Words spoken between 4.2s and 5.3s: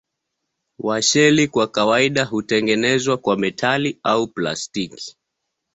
plastiki.